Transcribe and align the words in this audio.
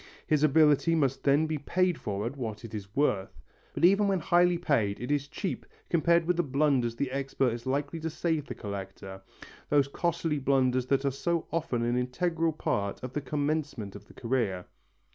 His 0.25 0.41
ability 0.41 0.95
must 0.95 1.23
then 1.23 1.45
be 1.45 1.59
paid 1.59 1.95
for 1.99 2.25
at 2.25 2.35
what 2.35 2.65
it 2.65 2.73
is 2.73 2.95
worth. 2.95 3.39
But 3.75 3.85
even 3.85 4.07
when 4.07 4.19
highly 4.19 4.57
paid 4.57 4.99
it 4.99 5.11
is 5.11 5.27
cheap 5.27 5.63
compared 5.91 6.25
with 6.25 6.37
the 6.37 6.41
blunders 6.41 6.95
the 6.95 7.11
expert 7.11 7.53
is 7.53 7.67
likely 7.67 7.99
to 7.99 8.09
save 8.09 8.47
the 8.47 8.55
collector 8.55 9.21
those 9.69 9.87
costly 9.87 10.39
blunders 10.39 10.87
that 10.87 11.05
are 11.05 11.11
so 11.11 11.45
often 11.51 11.83
an 11.83 11.97
integral 11.99 12.51
part 12.51 12.99
of 13.03 13.13
the 13.13 13.21
commencement 13.21 13.95
of 13.95 14.07
the 14.07 14.15
career. 14.15 14.65